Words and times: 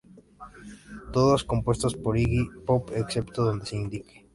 Todas 1.13 1.43
compuestas 1.43 1.93
por 1.93 2.17
Iggy 2.17 2.49
Pop, 2.65 2.89
excepto 2.95 3.43
donde 3.43 3.67
se 3.67 3.75
indique. 3.75 4.25